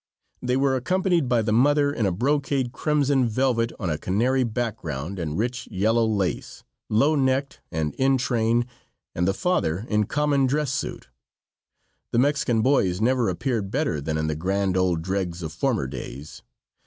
They 0.41 0.57
were 0.57 0.75
accompanied 0.75 1.29
by 1.29 1.43
the 1.43 1.51
mother, 1.53 1.93
in 1.93 2.07
a 2.07 2.11
brocade 2.11 2.71
crimson 2.71 3.29
velvet 3.29 3.71
on 3.79 3.91
a 3.91 3.99
canary 3.99 4.43
background 4.43 5.19
and 5.19 5.37
rich 5.37 5.67
yellow 5.69 6.07
lace, 6.07 6.63
low 6.89 7.13
necked 7.13 7.61
and 7.71 7.93
en 7.99 8.17
train, 8.17 8.65
and 9.13 9.27
the 9.27 9.33
father 9.35 9.85
in 9.89 10.05
common 10.07 10.47
dress 10.47 10.73
suit. 10.73 11.09
The 12.11 12.17
Mexican 12.17 12.63
boys 12.63 12.99
never 12.99 13.29
appeared 13.29 13.69
better 13.69 14.01
than 14.01 14.17
in 14.17 14.25
the 14.25 14.33
grand 14.35 14.75
old 14.75 15.03
dregs 15.03 15.43
of 15.43 15.53
former 15.53 15.85
days. 15.85 16.41